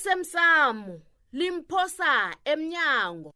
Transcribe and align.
osemsamo 0.00 1.00
limphosa 1.32 2.34
emnyango 2.44 3.30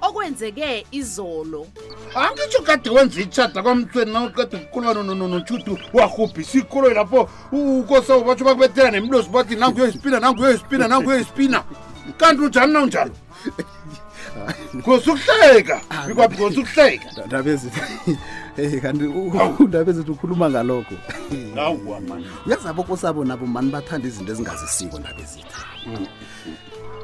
okwenzeke 0.00 0.86
izolo 0.92 1.66
angitsho 2.14 2.62
kade 2.62 2.90
wenza 2.90 3.20
itshada 3.20 3.62
kwamtweni 3.62 4.12
nakade 4.12 4.56
kukhulwana 4.58 5.02
nonononotshutu 5.02 5.78
wahubhisa 5.92 6.58
ikoloyi 6.58 6.94
lapho 6.94 7.28
ukosawo 7.52 8.24
batsho 8.24 8.44
bakubethela 8.44 8.90
nemlosi 8.90 9.30
bathi 9.30 9.56
nanguyoyispina 9.56 10.20
nanguyoyispina 10.20 10.88
nanguyoyispina 10.88 11.64
kanti 12.16 12.42
unjani 12.42 12.72
nawunjalo 12.72 13.10
because 14.72 15.08
ukuhleka 15.10 15.80
because 16.06 16.60
ukuhleka 16.60 17.08
hey, 18.62 18.80
kanti 18.84 19.04
undaba 19.62 19.90
ezithi 19.92 20.12
ukhuluma 20.16 20.46
ngalokho 20.50 20.94
uyazi 22.48 22.66
abokosabo 22.70 23.20
nabo 23.28 23.44
mani 23.54 23.70
bathanda 23.74 24.04
izinto 24.10 24.30
ezingazisiko 24.34 24.96
ndaba 25.00 25.20
ezitha 25.24 25.58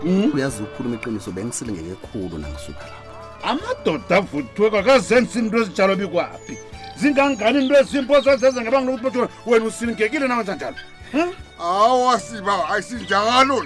mm. 0.02 0.32
uyazi 0.36 0.58
ukukhuluma 0.64 0.94
iqiniso 0.98 1.30
bengisilingeke 1.36 1.96
khulu 2.06 2.36
nangisuka 2.42 2.84
lapo 2.92 3.02
amadoda 3.50 4.14
avuthweka 4.20 4.80
kazenisa 4.86 5.36
into 5.40 5.56
ezitshalo 5.62 5.92
bikwaphi 6.00 6.54
zingangani 7.00 7.58
into 7.64 7.74
ezimposo 7.80 8.30
zeze 8.40 8.58
ngabanga 8.60 8.90
lokuthi 8.90 9.18
bathi 9.20 9.32
wena 9.48 9.64
usilingekile 9.70 10.24
nawenza 10.28 10.54
njalo 10.56 10.78
hmm? 11.12 11.30
awasiba 11.68 12.54
ayisinjalo 12.70 13.56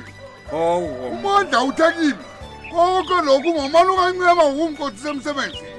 umandla 1.18 1.58
uthekile 1.68 2.14
konke 2.70 3.16
lokhu 3.28 3.48
ngomalukancema 3.54 4.42
ukumkotisa 4.50 5.08
emsebenzini 5.14 5.78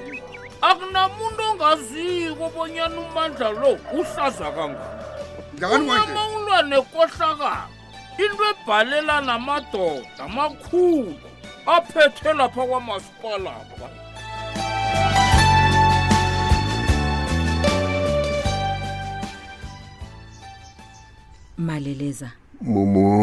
akunamuntu 0.69 1.41
ongaziko 1.51 2.43
bonyana 2.55 2.97
umandla 3.05 3.49
lo 3.59 3.71
uhlaza 3.99 4.47
kangakoama 4.55 6.21
ulwane 6.35 6.77
kohlakala 6.93 7.53
into 8.23 8.43
ebhalela 8.51 9.15
namadoda 9.27 10.23
makhulu 10.37 11.13
aphethe 11.75 12.29
lapha 12.39 12.63
kwamasipalapa 12.69 13.87
maleleza 21.65 22.29
mumo 22.73 23.13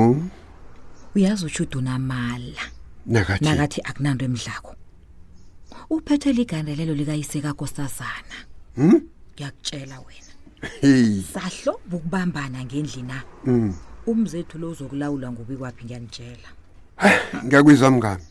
uyazi 1.15 1.43
utshuduna 1.49 1.93
mala 2.11 2.63
nakathi 3.41 3.79
akunanto 3.89 4.25
emdlako 4.29 4.73
uphethe 5.91 6.33
ligandelelo 6.33 6.95
likayisekakho 6.95 7.67
sazana 7.67 8.37
hmm? 8.77 8.95
ngiyakutshela 9.35 9.95
wena 9.99 10.33
hey. 10.81 11.23
sahlomba 11.35 11.93
ukubambana 11.97 12.65
ngendlina 12.65 13.23
hmm. 13.45 13.75
umzethu 14.07 14.59
lo 14.59 14.71
uzokulawula 14.71 15.33
ngobi 15.33 15.57
kwaphi 15.57 15.85
ngiyanitshela 15.85 16.49
ngiyakwizwa 17.45 17.91
mngani 17.91 18.23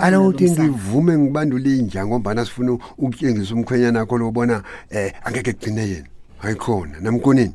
alauthi 0.00 0.50
ngivume 0.50 1.16
ngibandule 1.18 1.78
inja 1.78 2.06
ngombana 2.06 2.44
sifuna 2.44 2.72
ukutyengisa 2.72 3.54
umkhwenyana 3.54 4.00
akho 4.00 4.18
lobona 4.18 4.56
um 4.56 4.62
eh, 4.90 5.12
angeke 5.24 5.52
kugcine 5.52 5.88
yena 5.88 6.08
hayikhona 6.38 7.00
namkonini 7.00 7.52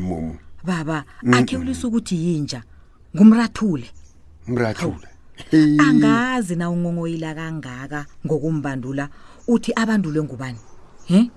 mumu 0.00 0.36
baba 0.64 1.04
akhe 1.32 1.56
ulisa 1.56 1.88
ukuthi 1.88 2.16
yinja 2.24 2.62
ngumrathule 3.14 3.90
mrathule 4.46 5.06
angazi 5.78 6.56
na 6.56 6.70
unqongoyila 6.70 7.34
kangaka 7.34 8.06
ngokumbandula 8.26 9.08
uthi 9.48 9.72
abandulwe 9.76 10.22
ngubani 10.22 10.58
eh, 11.08 11.30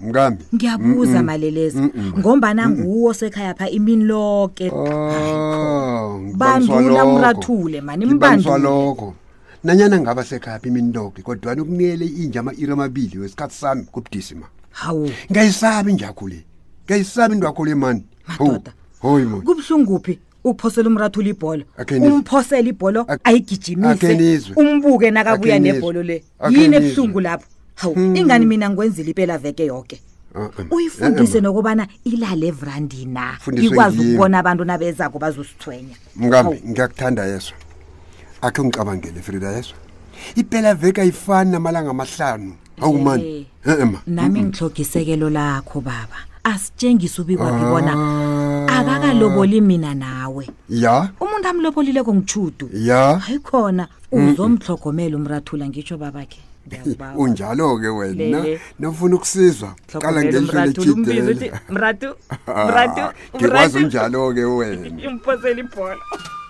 mkambi 0.00 0.44
ngiyabuza 0.54 1.22
maleleza 1.22 1.82
ngombana 2.18 2.68
nguwo 2.70 3.12
sekhaya 3.14 3.54
pha 3.54 3.68
imini 3.68 4.04
loke 4.04 4.70
oh, 4.70 6.20
bandula 6.36 7.04
umrathule 7.04 7.80
mani 7.80 8.04
imbandulalokho 8.04 9.14
nanyana 9.64 10.00
ngaba 10.00 10.24
sekhaya 10.24 10.58
pha 10.58 10.66
imini 10.68 10.92
loke 10.92 11.22
kodwani 11.22 11.60
ukunikele 11.60 12.06
inja 12.06 12.40
ama-iri 12.40 12.72
amabili 12.72 13.18
wesikhathi 13.18 13.54
sami 13.54 13.82
kubudisima 13.84 14.46
hawu 14.70 15.10
ngiyayisabi 15.30 15.90
injakho 15.90 16.28
le 16.28 16.44
ngiyayisabi 16.84 17.34
into 17.34 17.46
yakho 17.46 17.64
le 17.64 17.74
mani 17.74 18.04
madoda 18.28 18.72
hoyi 19.00 19.26
kubuhlungu 19.26 19.98
kuphi 19.98 20.18
uphosela 20.44 20.88
umrathula 20.88 21.28
ibhola 21.28 21.64
umphosela 22.02 22.68
ibhola 22.68 23.06
ayigijimise 23.24 24.52
umbuke 24.56 25.10
nakabuya 25.10 25.58
nebhola 25.58 26.02
le 26.02 26.24
yini 26.50 26.76
ebhlungu 26.76 27.20
lapho 27.20 27.46
hawu 27.74 27.94
hmm. 27.94 28.16
ingani 28.16 28.46
mina 28.46 28.70
ngikwenzile 28.70 29.08
impela 29.10 29.38
veke 29.38 29.64
yonke 29.66 30.00
ah, 30.34 30.40
ah. 30.58 30.74
uyifundise 30.74 31.30
eh, 31.38 31.38
eh, 31.38 31.42
nokubana 31.42 31.86
ilale 32.04 32.46
evrandi 32.46 33.04
na 33.06 33.38
ikwazi 33.56 34.00
ukubona 34.08 34.38
abantu 34.38 34.64
nabezako 34.64 35.18
bazosithwenya 35.18 35.96
mngambi 36.16 36.60
ngiyakuthanda 36.68 37.24
yeso 37.26 37.54
akhe 38.42 38.62
ngicabangele 38.64 39.22
frida 39.22 39.52
yeso 39.52 39.74
impela 40.34 40.74
veke 40.74 41.00
ayifani 41.00 41.50
namalanga 41.50 41.90
amahlanu 41.90 42.54
hawu 42.80 42.98
mani 42.98 43.46
eh, 43.66 43.88
nami 44.06 44.40
ngihlogisekelo 44.42 45.30
lakho 45.30 45.80
baba 45.80 46.31
asitshengise 46.44 47.22
ubi 47.22 47.36
kwakhe 47.36 47.64
bona 47.64 47.92
ah. 48.70 48.78
akakaloboli 48.80 49.60
mina 49.60 49.94
nawe 49.94 50.48
ya 50.68 51.08
umuntu 51.20 51.48
amlobolileko 51.48 52.14
ngitshudu 52.14 52.70
ya 52.74 53.18
hayi 53.18 53.38
khona 53.38 53.88
uzomtlogomela 54.12 55.16
umrathula 55.16 55.68
ngitsho 55.68 55.98
babakhe 55.98 56.40
unjalo-ke 57.22 57.88
wena 57.88 58.44
nafuna 58.78 59.16
ukusizwa 59.16 59.74
qala 60.00 60.22
ngendlulaiiela 60.24 61.60
ah, 62.46 63.10
ngikwazi 63.34 63.78
unjalo-ke 63.78 64.44
wena 64.44 64.88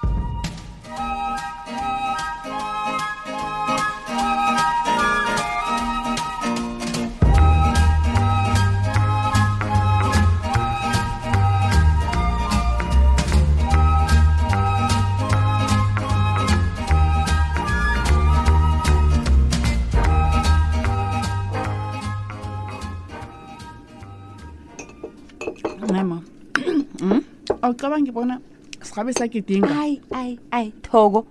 awucabangi 27.62 28.10
bona 28.12 28.40
sihabe 28.82 29.12
sagidinga 29.12 29.80
ayi 29.80 30.00
ayi 30.10 30.38
ayi 30.50 30.72
thoko 30.82 31.26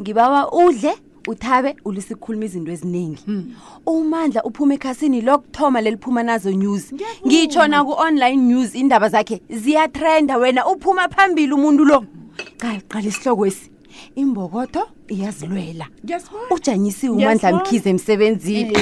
ngibaba 0.00 0.48
udle 0.50 0.94
uthabe 1.28 1.76
ulisikhuluma 1.84 2.44
izinto 2.48 2.70
eziningi 2.72 3.20
hmm. 3.28 3.44
umandla 3.86 4.40
uphuma 4.48 4.72
ekhasini 4.78 5.20
lokuthoma 5.20 5.78
leliphuma 5.84 6.20
nazo 6.24 6.50
news 6.52 6.84
ngitshona 7.26 7.84
ku-online 7.84 8.40
news 8.40 8.72
indaba 8.74 9.08
zakhe 9.12 9.42
ziyatrenda 9.50 10.36
wena 10.40 10.64
uphuma 10.66 11.08
phambili 11.12 11.52
umuntu 11.52 11.82
lo 11.84 11.98
qaqala 12.60 13.04
isihloko 13.12 13.44
esi 13.50 13.66
imbokotho 14.16 14.82
iyazilwela 15.12 15.84
ujanyisiwe 16.54 17.12
umandla 17.16 17.48
mkhize 17.60 17.88
emsebenzini 17.92 18.72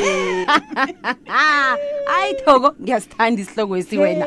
ayi 2.19 2.33
thoko 2.45 2.69
ngiyasithanda 2.83 3.39
isihloko 3.43 3.75
esi 3.81 3.97
wena 3.99 4.25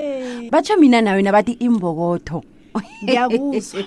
batsho 0.51 0.75
mina 0.77 0.99
nawena 1.01 1.31
bathi 1.31 1.51
imbokotho 1.67 2.43
ngiyakuzwa 3.03 3.83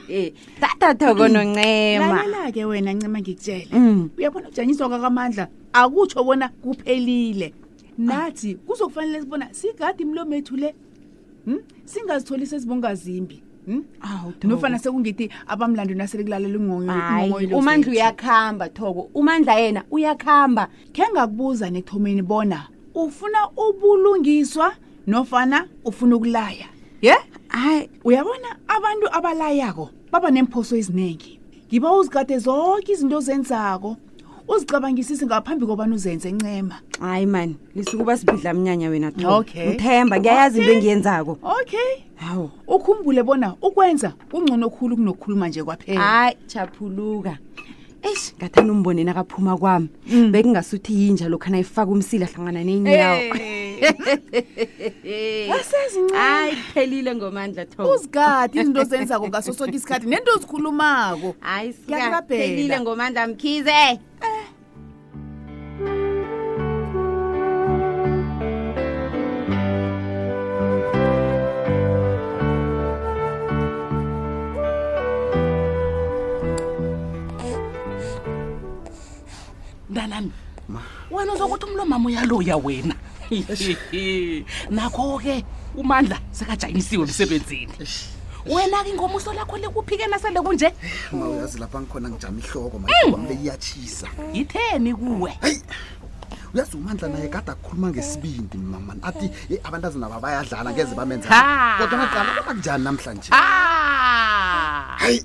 tata 0.61 0.95
thobo 0.95 1.29
noncema 1.29 2.13
lalela 2.13 2.53
ke 2.53 2.65
wena 2.65 2.93
ncema 2.93 3.21
ngikutshele 3.21 3.69
mm. 3.73 4.11
uyabona 4.19 4.49
ujaniswa 4.49 4.89
kwaamandla 4.89 5.49
akutsho 5.73 6.25
bona 6.25 6.49
kuphelile 6.49 7.55
nathi 7.99 8.55
kuzokufanele 8.55 9.21
sibona 9.21 9.49
sigadi 9.53 10.03
imlomo 10.03 10.35
ethu 10.35 10.57
le 10.57 10.75
hmm, 11.45 11.61
singazitholise 11.85 12.57
ezibongazimbi 12.57 13.43
hmm? 13.67 13.85
nofana 14.43 14.79
sekungithi 14.79 15.31
abamlando 15.47 15.95
nasele 15.95 16.23
kulalela 16.25 16.59
umandla 17.57 17.91
uyakuhamba 17.93 18.69
thoko 18.69 19.09
umandla 19.15 19.55
yena 19.55 19.85
uyakuhamba 19.91 20.69
khe 20.93 21.05
ngakubuza 21.13 21.71
nekuthomeni 21.71 22.23
bona 22.23 22.69
ufuna 22.95 23.49
ubulungiswa 23.57 24.75
nofana 25.07 25.69
ufuna 25.85 26.17
ukulaya 26.17 26.67
ye 27.03 27.15
hayi 27.49 27.89
uyabona 28.05 28.49
abantu 28.69 29.07
abalayako 29.17 29.91
baba 30.13 30.31
nemphoso 30.31 30.77
eziningi 30.77 31.33
ngiba 31.69 31.89
uzigade 31.97 32.39
zonke 32.39 32.93
izinto 32.93 33.17
ozenzako 33.19 33.91
uzicabangisise 34.53 35.27
ngaphambi 35.27 35.65
kobana 35.67 35.95
uzenze 35.95 36.31
ncema 36.33 36.77
hayi 37.01 37.27
mani 37.27 37.57
lisuke 37.75 38.03
uba 38.03 38.17
sibhidla 38.17 38.55
mnyanya 38.55 38.89
wena 38.89 39.13
to 39.13 39.29
okay. 39.37 39.69
uthemba 39.77 40.21
ngiyayazi 40.21 40.59
okay. 40.59 40.67
into 40.67 40.75
engiyenzako 40.79 41.33
okay 41.61 41.93
hawu 42.15 42.51
ukhumbule 42.69 43.23
bona 43.23 43.55
ukwenza 43.63 44.11
kungcono 44.31 44.67
okhulu 44.67 44.97
kunokhuluma 44.97 45.49
nje 45.49 45.63
kwaphela 45.65 46.01
hayi 46.01 46.37
chaphuluka 46.47 47.39
eish 48.03 48.33
ngathani 48.39 48.71
umbone 48.71 49.05
nakaphuma 49.05 49.57
kwami 49.57 49.89
mm. 50.07 50.31
bekungasuthi 50.33 50.93
yinja 51.01 51.29
lokhu 51.29 51.47
anayifaka 51.49 51.91
umsila 51.93 52.27
ahlangana 52.27 52.65
neenyawo 52.65 53.35
hayi 56.15 56.55
kuphelile 56.57 57.15
ngomandla 57.15 57.65
to 57.67 57.87
uzigadi 57.91 58.59
izinto 58.61 58.85
zenzako 58.91 59.29
ngaso 59.29 59.53
sonke 59.53 59.77
isikhathi 59.77 60.07
nento 60.07 60.31
ozikhulumako 60.37 61.35
hayi 61.41 61.75
ngomandla 62.81 63.27
mkhize 63.29 63.71
eh. 63.71 63.99
mntanami 79.99 80.31
wena 81.11 81.33
uzokuthi 81.33 81.65
umlomama 81.65 82.07
uyaloya 82.07 82.57
wena 82.57 82.95
nakho-ke 84.77 85.45
umandla 85.77 86.17
sekajayinisiwe 86.33 87.03
emsebenzini 87.05 87.75
wena-ke 88.47 88.91
ingomuso 88.91 89.33
lakho 89.35 89.59
lekuphike 89.59 90.07
nasele 90.07 90.41
kunje 90.41 90.67
eh, 90.67 90.75
mauyazi 91.13 91.59
lapha 91.59 91.81
ngikhona 91.83 92.09
ngijama 92.15 92.39
ihloko 92.39 92.77
maamle 92.79 93.35
mm. 93.35 93.43
iyathisa 93.43 94.09
yitheni 94.33 94.95
kuwe 94.95 95.33
uyazi 96.55 96.77
umandla 96.77 97.09
naye 97.09 97.29
kade 97.29 97.51
akhuluma 97.53 97.89
ngesibindi 97.91 98.59
mama 98.59 98.95
athi 99.03 99.27
abantu 99.65 99.87
azinaba 99.89 100.17
bayadlala 100.21 100.69
ngeze 100.73 100.95
bamenzakodwaaaakunjani 100.95 102.85
namhlanje 102.87 103.31
hayi 105.03 105.19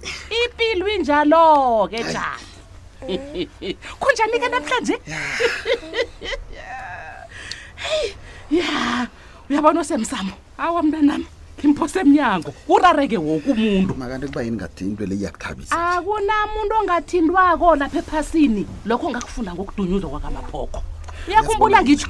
impilo 0.43 0.85
injalo-ke 0.97 1.99
jani 2.11 2.43
kunjani 3.99 4.37
ke 4.41 4.47
namhlanje 4.49 4.95
heyi 7.83 8.09
ya 8.51 9.07
uyabona 9.49 9.79
osemsamo 9.83 10.33
awa 10.57 10.83
mntanam 10.83 11.23
imphosemnyango 11.63 12.51
urareke 12.67 13.17
woku 13.17 13.51
umuntu 13.51 13.95
makanti 13.95 14.27
kuba 14.27 14.41
yini 14.43 14.57
ngathi 14.57 14.83
into 14.85 15.05
le 15.07 15.15
iyakuthabisa 15.15 15.71
akunamuntu 15.71 16.73
ongathindwako 16.81 17.67
lapha 17.79 17.99
ephasini 18.03 18.63
lokho 18.85 19.07
ngakufunda 19.11 19.51
ngokudunyuzwa 19.55 20.09
kwakamaphokho 20.11 20.79
iyakhumbula 21.31 21.77
ngitsho 21.83 22.07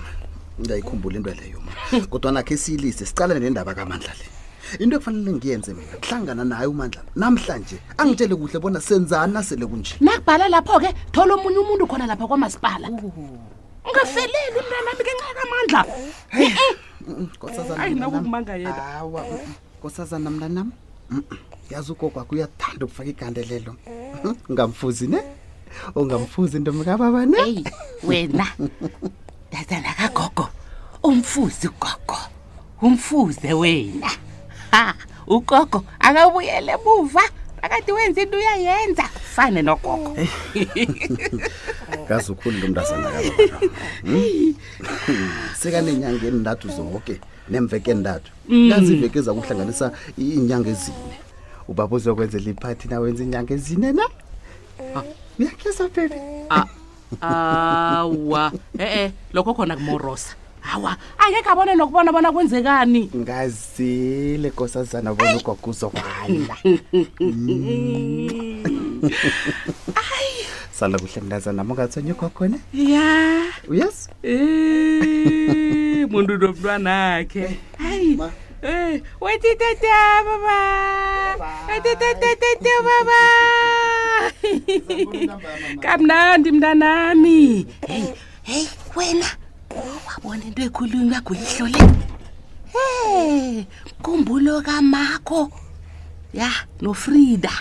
ngiyayikhumbula 0.61 1.15
into 1.21 1.29
leyo 1.37 1.59
ma 1.65 1.71
kodwanakho 2.09 2.51
esiyilise 2.57 3.05
sicalane 3.05 3.39
nendaba 3.45 3.73
kamandla 3.77 4.13
le 4.19 4.25
into 4.79 4.95
ekufanele 4.97 5.31
ngiyenze 5.33 5.73
mina 5.73 5.91
kuhlangana 6.01 6.43
naye 6.43 6.67
umandla 6.67 7.01
namhlanje 7.15 7.77
angitshele 7.97 8.35
kuhle 8.35 8.59
bona 8.59 8.79
senzani 8.79 9.33
nasele 9.33 9.65
kunje 9.65 9.95
nakubhala 10.01 10.49
lapho-ke 10.49 10.89
thola 11.13 11.35
omunye 11.35 11.59
umuntu 11.59 11.85
khona 11.87 12.07
lapha 12.07 12.25
kwamasipala 12.27 12.87
ungafeleli 13.85 14.55
umntanami 14.59 15.03
kenxakamandla 15.07 15.81
eh, 16.31 16.51
eh. 16.51 16.75
nkosazanakumanga 17.07 18.55
yena 18.57 18.83
awa 18.99 19.21
mm, 19.21 19.31
mm. 19.31 19.53
nkosazana 19.79 20.29
mntanam 20.31 20.67
mm, 21.11 21.23
yazi 21.69 21.91
ugokwakho 21.91 22.31
uyathanda 22.35 22.85
ukufaka 22.85 23.09
igandelelo 23.11 23.71
eh. 23.85 24.35
ungamfuzi 24.49 25.05
ne 25.07 25.19
ungamfuzi 25.95 26.59
ntombi 26.59 26.83
kababa 26.85 27.25
ne 27.25 27.63
wena 28.07 28.47
ndazana 29.51 29.91
kagogo 29.99 30.49
umfuzi 31.03 31.67
ugogo 31.67 32.17
umfuze 32.81 33.53
wena 33.53 34.09
ukoko 35.27 35.83
akabuyele 35.99 36.75
muva 36.85 37.21
akade 37.61 37.91
wenza 37.91 38.21
into 38.21 38.37
uyayenza 38.37 39.03
fane 39.05 39.61
nokoko 39.61 40.17
kazukhulu 42.07 42.57
lo 42.59 42.67
mntazana 42.67 43.09
hmm? 44.03 44.55
sekaneenyanga 45.57 46.25
endathu 46.29 46.67
zonke 46.77 47.15
neemveke 47.51 47.89
mm. 47.93 47.97
endathu 47.97 48.29
nazi 48.71 48.91
iveke 48.97 49.17
eza 49.21 49.31
kuhlanganisa 49.37 49.85
iinyanga 50.21 50.69
ezine 50.75 51.15
ubaba 51.71 51.93
uzokwenzela 51.97 52.47
iphathi 52.53 52.85
nawenza 52.91 53.21
iinyanga 53.23 53.51
ezine 53.57 53.87
na 53.99 54.03
uyakhesa 55.39 55.85
pepe 55.95 56.19
awa 57.31 58.43
e-e 58.77 58.85
eh, 58.85 58.99
eh, 59.03 59.07
lokho 59.35 59.51
khona 59.55 59.73
kumorosa 59.79 60.31
hawa 60.63 60.97
angekho 61.17 61.49
abone 61.49 61.75
nokubona 61.75 62.11
bona 62.11 62.31
kwenzekani 62.31 63.11
ngazile 63.17 64.49
kosazana 64.49 65.13
bona 65.13 65.35
ugwakuzokwala 65.37 66.55
sala 70.73 70.99
kuhle 70.99 71.21
mnazanam 71.21 71.71
ungathonye 71.71 72.13
khokhona 72.13 72.57
ya 72.73 73.41
yes 73.71 74.09
eh, 74.23 76.05
muntu 76.09 76.37
nomntwanakhe 76.37 77.45
wetitetebaba 79.21 80.61
eh, 81.31 81.39
wetitetetete 81.67 82.69
baba 82.87 83.19
kamnandi 85.79 86.51
mntanami 86.51 87.39
eh. 87.81 87.89
hey 87.89 88.03
hey 88.43 88.63
wena 88.95 89.25
ngibona 90.33 90.45
into 90.45 90.61
ekhulunywa 90.65 91.21
kuyihlole 91.21 91.93
hey 92.73 93.65
kumbulo 94.01 94.61
kamakho 94.63 95.51
ya 96.33 96.49
nofrida 96.81 97.51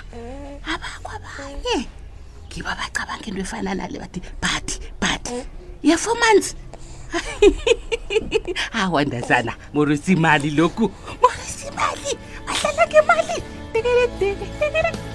abakho 0.64 1.12
abanye 1.16 1.88
ngiba 2.48 2.72
bacabanga 2.76 3.26
into 3.28 3.40
efana 3.42 3.74
nale 3.76 3.98
bathi 4.00 4.20
but 4.40 4.66
but 5.00 5.26
ye-four 5.82 6.14
months 6.16 6.54
awandazana 8.72 9.52
morosimali 9.74 10.50
lokhu 10.50 10.88
morosimali 11.20 12.10
bahlala 12.46 12.82
ngemali 12.88 13.36
tekeletekeeee 13.72 15.11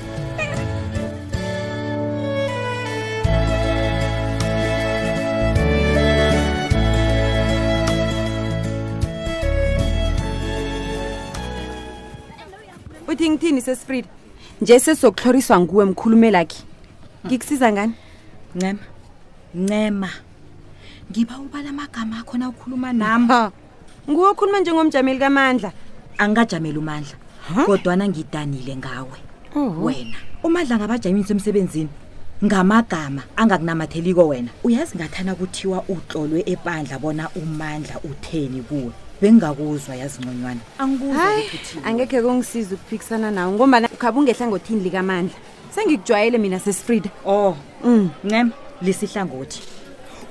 ukuthi 13.17 13.29
ngithini 13.29 13.61
sesifrida 13.61 14.07
nje 14.61 14.79
sesizokuhloriswa 14.79 15.59
nguwe 15.59 15.85
mkhulumelakhe 15.85 16.59
ngikusiza 17.25 17.71
ngani 17.73 17.93
ncema 18.55 18.79
ncema 19.55 20.09
ngiba 21.11 21.37
ubala 21.39 21.69
amagama 21.69 22.19
akho 22.21 22.37
na 22.37 22.49
ukhuluma 22.49 22.93
nami 22.93 23.33
nguwe 24.09 24.27
okhuluma 24.29 24.59
njengomjameli 24.59 25.19
kamandla 25.19 25.71
angikajameli 26.21 26.77
umandla 26.77 27.17
kodwana 27.65 28.05
ngidanile 28.07 28.75
ngawe 28.81 29.19
wena 29.85 30.19
umandla 30.45 30.75
angabajamisa 30.75 31.33
emsebenzini 31.33 31.89
ngamagama 32.45 33.23
angakunamatheliko 33.35 34.27
wena 34.27 34.51
uyazi 34.63 34.93
ngathana 34.97 35.33
kuthiwa 35.35 35.79
utlolwe 35.89 36.43
ebandla 36.45 36.95
bona 36.99 37.29
umandla 37.41 37.95
utheni 38.09 38.61
kuwe 38.61 38.93
bengakuzwa 39.21 39.95
yazimonywane 39.95 40.59
angkuhayi 40.77 41.49
angekhe 41.85 42.21
kungisiza 42.21 42.75
ukuphikisana 42.75 43.31
nawe 43.31 43.51
ngombana 43.53 43.89
ukhabe 43.93 44.19
ungehlangothini 44.19 44.79
likamandla 44.81 45.35
sengikujwayele 45.75 46.37
mina 46.37 46.59
sesifrida 46.59 47.09
o 47.25 47.33
oh. 47.35 47.57
um 47.83 47.91
mm. 47.93 48.09
ncema 48.23 48.51
lisihlangothi 48.81 49.59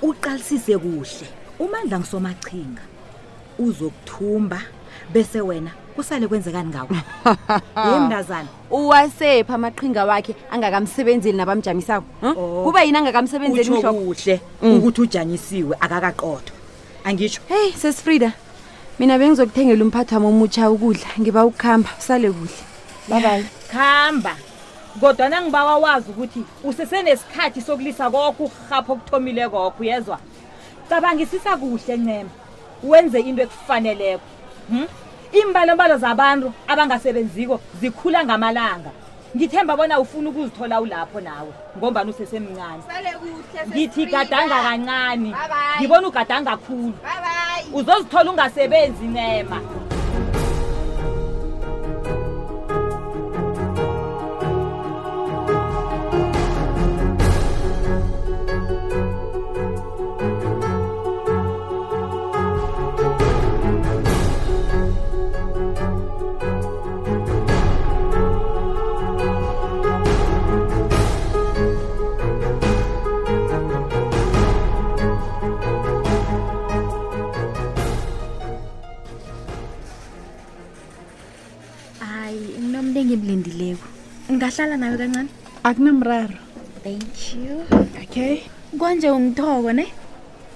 uqalisise 0.02 0.78
kuhle 0.78 1.26
umandla 1.58 1.98
ngisomachinga 1.98 2.80
uzokuthumba 3.58 4.60
bese 5.12 5.40
wena 5.40 5.70
kusale 5.96 6.26
kwenzekani 6.28 6.68
ngako 6.68 6.94
yemndazana 7.94 8.48
uwasephi 8.70 9.52
amaqhinga 9.52 10.04
wakhe 10.04 10.34
angakamsebenzeli 10.50 11.36
nabamjamisako 11.38 12.06
oh. 12.22 12.64
kuba 12.64 12.82
yini 12.82 12.98
angakamsebenzeli 12.98 13.70
kuhle 13.70 14.40
mm. 14.62 14.76
ukuthi 14.78 15.00
ujanyisiwe 15.00 15.76
akakaqotho 15.80 16.52
angitsho 17.04 17.40
heyi 17.48 17.72
sesifrida 17.72 18.32
mina 18.98 19.18
bengizokuthengela 19.18 19.84
umphathi 19.84 20.14
wami 20.14 20.26
omutsha 20.26 20.70
ukudla 20.70 21.08
ngiba 21.20 21.44
ukuhamba 21.44 21.88
usale 21.98 22.30
kuhle 22.32 22.62
babayi 23.08 23.44
kuhamba 23.70 24.36
kodwa 25.00 25.28
nangiba 25.28 25.64
wawazi 25.64 26.10
ukuthi 26.10 26.40
usesenesikhathi 26.64 27.60
sokulisa 27.60 28.08
koko 28.10 28.44
ukuhapha 28.48 28.92
okuthomile 28.92 29.48
kokho 29.52 29.84
yezwa 29.84 30.18
cabangisisa 30.88 31.56
kuhle 31.60 31.96
ncema 31.96 32.30
wenze 32.82 33.20
into 33.20 33.42
ekufaneleko 33.42 34.24
um 34.70 34.78
hm? 34.86 34.88
iimbalombalo 35.34 35.96
zabantu 36.00 36.52
abangasebenziko 36.66 37.60
zikhula 37.80 38.24
ngamalanga 38.24 38.90
ngithemba 39.36 39.76
bona 39.76 40.00
ufuna 40.00 40.30
ukuzithola 40.30 40.80
ulapho 40.80 41.20
nawe 41.20 41.52
ngombani 41.76 42.10
usesemncane 42.10 42.80
ngithi 43.68 44.06
gadanga 44.08 44.56
kancane 44.64 45.34
ngibona 45.80 46.08
ugadanga 46.08 46.56
khulu 46.56 46.96
Bye 47.04 47.20
-bye 47.20 47.45
uzozithola 47.72 48.30
ungasebenzi 48.30 49.04
nema 49.06 49.60
ngiyahlala 84.56 84.80
nayo 84.80 84.96
kancane 84.96 85.28
akunamraro 85.68 86.40
thank 86.80 87.36
you 87.36 87.60
okay 88.00 88.40
kwanje 88.72 89.04
umthoko 89.12 89.68
ne 89.68 89.92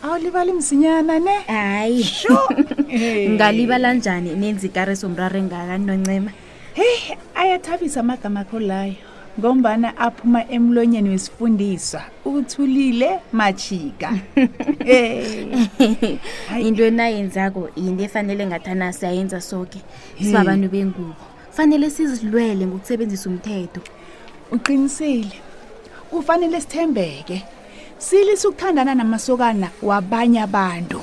awulibali 0.00 0.56
msinyana 0.56 1.20
ne 1.20 1.44
hayi 1.44 2.00
sho 2.04 2.48
ngalibala 3.36 3.92
njani 3.92 4.32
nenza 4.32 4.66
ikare 4.66 4.96
somraro 4.96 5.36
engakani 5.36 5.84
noncema 5.84 6.30
heyi 6.72 7.20
ayathabisa 7.36 8.00
amagama 8.00 8.40
akho 8.40 8.60
layo 8.60 8.96
ngombana 9.36 9.92
aphuma 9.98 10.48
emlonyeni 10.48 11.08
wesifundiswa 11.12 12.00
uthulile 12.24 13.20
majika 13.32 14.16
into 16.66 16.82
enayenzako 16.84 17.68
yinto 17.76 18.04
efanele 18.04 18.46
ngathana 18.46 18.92
siyayenza 18.92 19.40
soke 19.40 19.80
sibabantu 20.20 20.68
bengubo 20.68 21.16
fanele 21.56 21.90
sizilwele 21.90 22.66
ngokusebenzisa 22.66 23.30
umthetho 23.30 23.80
uqinisile 24.54 25.34
kufanele 26.10 26.60
sithembeke 26.60 27.42
silise 27.98 28.48
ukuthandana 28.48 28.94
namasokana 28.94 29.68
wabanye 29.82 30.38
abantu 30.46 31.02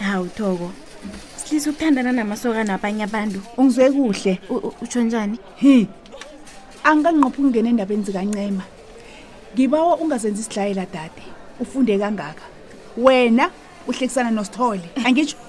hawu 0.00 0.26
thoko 0.30 0.70
silise 1.42 1.66
ukuthandana 1.70 2.12
namasokana 2.14 2.74
abanye 2.78 3.02
abantu 3.10 3.38
ungizwe 3.58 3.86
kuhle 3.90 4.34
utsho 4.82 5.00
njani 5.02 5.36
hi 5.62 5.76
anganqophi 6.84 7.38
ukungena 7.40 7.68
endabeni 7.72 8.02
zikancema 8.06 8.62
ngibawa 9.54 9.96
ungazenzi 9.98 10.40
isidlayela 10.42 10.86
dade 10.94 11.22
ufunde 11.60 11.98
kangaka 11.98 12.42
wena 12.96 13.50
uhlekisana 13.88 14.30
nosithole 14.30 14.86
angitsho 15.06 15.36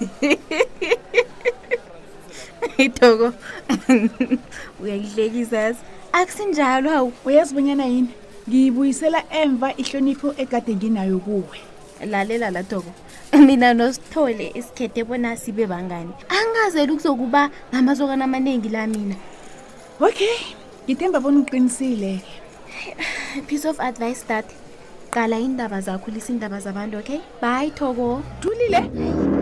itoko 2.84 3.26
uyayihlekisa 4.82 5.56
yazi 5.58 5.78
akusinjalo 6.12 6.90
hawu 6.90 7.12
uyazi 7.24 7.54
bonyana 7.54 7.84
yini 7.92 8.10
ngiyibuyisela 8.48 9.20
emva 9.42 9.68
ihlonipho 9.82 10.28
ekade 10.42 10.74
nginayo 10.74 11.18
kuwe 11.18 11.58
lalela 12.10 12.48
latoko 12.50 12.90
mina 13.46 13.74
nosithole 13.74 14.52
isikhethe 14.58 15.04
bona 15.04 15.36
sibe 15.36 15.66
bangani 15.66 16.12
angazeli 16.28 16.92
ukuzokuba 16.92 17.50
ngamazokana 17.74 18.24
amaningi 18.24 18.68
la 18.68 18.86
mina 18.86 19.14
okay 20.00 20.36
ngithemba 20.84 21.20
bona 21.20 21.40
uqinisile 21.40 22.20
piece 23.46 23.64
of 23.68 23.80
advice 23.80 24.20
that 24.28 24.44
qala 25.10 25.36
iindaba 25.40 25.80
zakhulisa 25.80 26.32
iindaba 26.32 26.60
zabantu 26.60 26.96
okay 26.98 27.20
bayi 27.42 27.70
toko 27.70 28.22
thulile 28.40 28.80
mm 28.80 28.90
-hmm. 28.96 29.39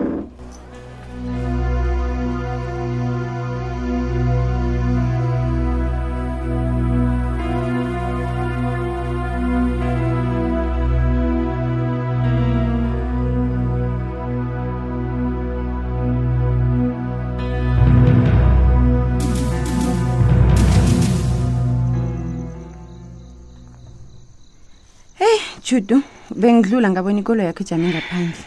judu 25.69 26.01
bengidlula 26.35 26.89
ngabona 26.89 27.19
ikolo 27.21 27.41
yakho 27.45 27.61
ijame 27.61 27.89
ngaphandle 27.93 28.43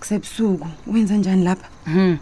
kusebusuku 0.00 0.66
wenza 0.90 1.14
njani 1.16 1.44
lapha 1.46 1.68
hmm, 1.86 2.14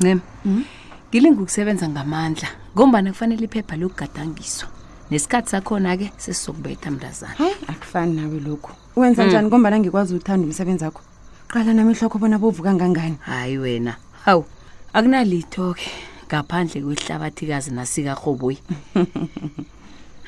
ncem 0.00 0.18
mm. 0.44 0.52
mm. 0.52 0.64
ngilinga 1.08 1.40
ukusebenza 1.40 1.88
ngamandla 1.88 2.48
ngombana 2.76 3.08
kufanele 3.10 3.44
iphepha 3.48 3.76
lokugadangiswa 3.80 4.68
nesikhathi 5.10 5.48
sakhona-ke 5.50 6.12
sesizokubetha 6.16 6.90
mndazana 6.90 7.34
hayi 7.34 7.54
akufani 7.66 8.12
nawe 8.20 8.40
lokhu 8.40 8.72
wenza 8.96 9.22
hmm. 9.22 9.30
njani 9.30 9.44
mm. 9.44 9.48
ngombana 9.48 9.78
ngikwazi 9.78 10.14
ukuthanda 10.14 10.46
umsebenzi 10.46 10.84
wakho 10.84 11.02
qala 11.48 11.72
namehlo 11.74 12.02
wakho 12.04 12.18
bona 12.18 12.38
bovuka 12.38 12.74
ngangani 12.74 13.16
hayi 13.20 13.56
wena 13.58 13.96
hawu 14.24 14.44
akunalitho-ke 14.92 15.88
ngaphandle 16.28 16.82
kwehlabathikazi 16.84 17.70
nasikarhoboyi 17.72 18.58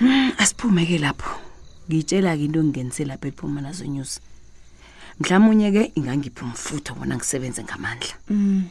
hmm, 0.01 0.33
asiphumeke 0.39 0.99
lapho 0.99 1.31
ngitshela-ke 1.91 2.45
into 2.45 2.59
engingenise 2.61 3.05
lapha 3.05 3.29
ephumana 3.29 3.73
zenyusi 3.73 4.21
mhlamunye-ke 5.21 5.93
ingangiphi 5.95 6.45
umfutho 6.45 6.95
bona 6.95 7.17
ngisebenze 7.17 7.65
ngamandla 7.65 8.15
mm. 8.31 8.65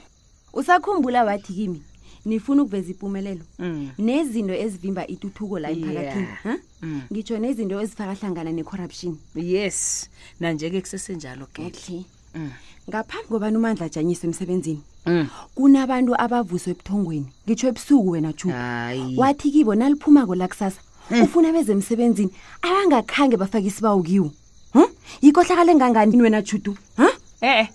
usakhumbula 0.54 1.24
wathi 1.24 1.54
kimi 1.54 1.82
nifuna 2.26 2.62
ukuveza 2.64 2.90
impumelelo 2.92 3.46
mm. 3.60 3.90
nezinto 3.98 4.54
ezivimba 4.54 5.08
ituthuko 5.08 5.60
la 5.60 5.70
emphakathini 5.72 6.26
yeah. 6.28 6.44
huh? 6.44 6.56
mm. 6.82 7.02
ngitsho 7.14 7.40
nezinto 7.40 7.82
ezifaka 7.82 8.14
hlangana 8.14 8.52
ne-corruption 8.52 9.18
yes 9.36 10.10
nanje-ke 10.40 10.82
kusesenjalo 10.82 11.46
kekle 11.46 11.68
okay. 11.68 12.02
mm. 12.36 12.52
ngaphambi 12.90 13.28
kobani 13.28 13.58
umandla 13.58 13.86
ajanyiswe 13.86 14.26
emsebenzini 14.28 14.82
mm. 15.06 15.28
kunabantu 15.56 16.16
abavuswe 16.16 16.72
ebuthongweni 16.72 17.28
ngitsho 17.46 17.68
ebusuku 17.68 18.10
wena 18.10 18.34
chu 18.34 18.48
wathi 19.20 19.52
kibo 19.52 19.76
naliphumako 19.76 20.36
lakusasa 20.36 20.80
Hmm. 21.12 21.24
ufuna 21.24 21.50
abezemsebenzini 21.50 22.32
abangakhange 22.62 23.36
bafake 23.38 23.68
isibawu 23.70 24.00
kiwo 24.08 24.30
hm 24.76 24.86
yikohlakala 25.24 25.70
engangani 25.76 26.22
wena 26.24 26.40
judu 26.48 26.74
ha 27.00 27.08
eh 27.52 27.68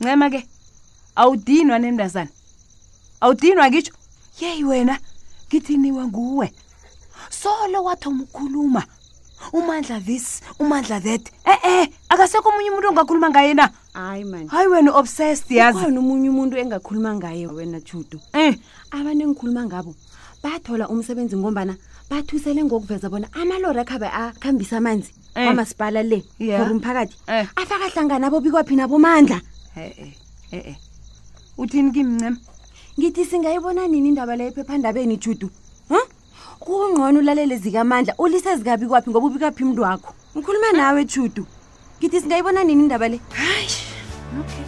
ncema 0.00 0.26
ke 0.32 0.40
awudinwa 1.20 1.76
nemntazana 1.84 2.30
awudinwa 3.20 3.64
ngisho 3.68 3.92
yeyi 4.40 4.64
wena 4.64 4.94
ngithiniwe 5.48 6.02
nguwe 6.08 6.46
solo 7.28 7.78
wathoma 7.84 8.22
ukukhuluma 8.24 8.82
umandla 9.52 10.00
this 10.08 10.40
umandla 10.58 10.96
that 11.04 11.28
eh 11.44 11.58
eh 11.72 11.86
akasekho 12.08 12.48
umunye 12.48 12.70
umuntu 12.72 12.88
ongakhuluma 12.88 13.28
ngaye 13.30 13.52
na 13.54 13.66
hayi 14.00 14.24
man 14.24 14.46
hayi 14.48 14.68
wena 14.72 14.96
obsessed 14.96 15.50
yazi 15.60 15.76
khona 15.78 16.00
umunye 16.00 16.30
umuntu 16.32 16.56
engakhuluma 16.56 17.10
ngaye 17.20 17.44
wena 17.52 17.80
Judu 17.84 18.16
eh 18.32 18.56
abane 18.90 19.26
ngikhuluma 19.28 19.62
ngabo 19.68 19.92
bathola 20.42 20.88
umsebenzi 20.88 21.36
ngombana 21.36 21.74
bathusele 22.10 22.62
ngokuveza 22.64 23.10
bona 23.10 23.26
amalori 23.32 23.80
akhabe 23.82 24.06
akhambisa 24.08 24.76
amanzi 24.78 25.10
kwamasipala 25.34 26.00
eh. 26.06 26.10
le 26.38 26.52
or 26.54 26.70
umphakathi 26.72 27.16
eh. 27.28 27.46
afaka 27.56 27.86
hlangana 27.92 28.26
abobikwaphi 28.28 28.74
nabomandla 28.78 29.38
ee 29.76 30.14
eh, 30.54 30.76
uthini 31.58 31.90
kimncem 31.90 32.34
ngithi 32.98 33.24
singayibona 33.24 33.86
nini 33.88 34.08
indaba 34.12 34.36
leyo 34.38 34.50
ephephandabeni 34.52 35.16
judu 35.18 35.50
um 35.90 36.06
kungqona 36.62 37.18
ulalele 37.18 37.56
zikamandla 37.58 38.14
ulise 38.18 38.56
zikabikwaphi 38.56 39.10
ngoba 39.10 39.26
ubikwaphi 39.28 39.64
mntu 39.64 39.82
wakho 39.82 40.14
ukhuluma 40.38 40.72
nawe 40.72 41.04
judu 41.04 41.42
ngithi 41.98 42.20
singayibona 42.20 42.64
nini 42.64 42.82
indaba 42.86 43.08
le 43.10 43.18
hayi 43.34 43.74
okay. 44.40 44.66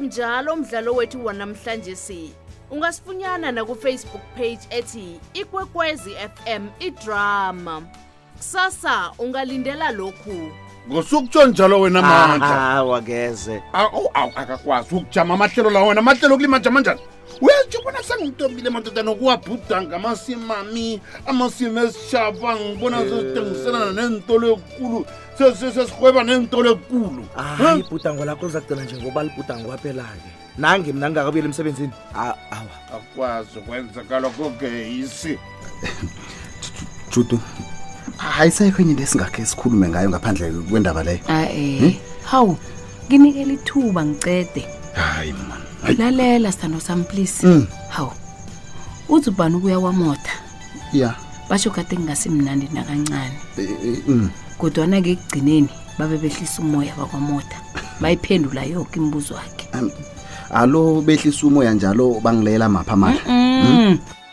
njalo 0.00 0.52
umdlalo 0.52 0.92
wethu 0.94 1.24
wanamhlanje 1.26 1.96
si 1.96 2.30
ungasifunyana 2.70 3.52
nakufacebook 3.52 4.20
page 4.36 4.58
ethi 4.70 5.20
ikwekwezi 5.34 6.10
fm 6.14 6.66
idrama 6.80 7.82
kusasa 8.36 9.10
ungalindela 9.18 9.90
lokhu 9.90 10.50
ngosukutsho 10.90 11.46
njalo 11.46 11.80
wena 11.80 12.02
mandla 12.02 12.82
wageze 12.84 13.62
akakwazi 14.34 14.94
ukujama 14.94 15.34
amahlelo 15.34 15.70
la 15.70 15.80
wena 15.82 16.00
amahlelo 16.00 16.36
kulimajama 16.36 16.82
uyatsho 17.40 17.78
bona 17.84 18.02
sengitombile 18.02 18.70
madoda 18.70 19.02
nokuwabhudanga 19.02 19.96
amasimu 19.96 20.52
ami 20.54 20.86
amasimu 21.26 21.78
esishaba 21.86 22.50
ngibona 22.56 22.98
sesitengiselana 23.08 23.90
nentolo 23.98 24.48
ekulu 24.58 24.98
sesihweba 25.38 26.20
nentolo 26.28 26.68
ekulu 26.76 27.22
hayi 27.36 27.80
ibhudango 27.80 28.24
lakho 28.24 28.46
liza 28.46 28.60
kugcina 28.60 28.84
njengoba 28.84 29.22
libhudango 29.22 29.68
waphela-ke 29.70 30.28
nange 30.58 30.92
mna 30.92 31.06
ngingakabuyela 31.06 31.48
emsebenzini 31.48 31.94
awa 32.14 32.76
akwazi 32.96 33.58
ukwenzekalo 33.58 34.30
kogeyisi 34.30 35.34
judu 37.12 37.38
hayi 38.16 38.50
sayikho 38.50 38.82
enye 38.82 38.90
into 38.92 39.02
esingakhe 39.02 39.46
sikhulume 39.46 39.88
ngayo 39.88 40.10
ngaphandle 40.10 40.50
kwendaba 40.70 41.02
leyo 41.06 41.20
ae 41.28 41.66
eh. 41.74 41.78
hmm? 41.78 41.94
hawu 42.30 42.56
nginikela 43.06 43.52
ithuba 43.52 44.00
ngicede 44.04 44.62
hayi 44.94 45.32
mani 45.32 45.67
lalela 45.86 46.52
sithando 46.52 46.80
sami 46.80 47.04
please 47.04 47.46
mm. 47.46 47.66
hawu 47.88 48.10
uthi 49.08 49.30
ubani 49.30 49.56
ukuya 49.56 49.80
kwamota 49.80 50.30
ya 50.92 50.98
yeah. 51.00 51.16
basho 51.48 51.70
kade 51.70 51.96
ngingasimnandi 51.96 52.68
nakancane 52.74 53.38
eh, 53.58 53.70
eh, 53.84 54.02
mm. 54.08 54.28
kodwana-ke 54.58 55.10
ekugcineni 55.12 55.68
babe 55.98 56.16
behlisa 56.18 56.62
umoya 56.62 56.94
bakwamota 56.98 57.56
bayiphendula 58.00 58.64
yoke 58.64 58.98
imibuzo 58.98 59.34
wakhe 59.34 59.64
um, 59.78 59.90
alo 60.50 61.00
behlisa 61.00 61.46
umoya 61.46 61.72
njalo 61.74 62.20
bangilela 62.24 62.68
mapha 62.68 62.92
amahla 62.92 63.22
mm 63.26 63.62
-mm. 63.62 63.88
mm? 63.88 64.24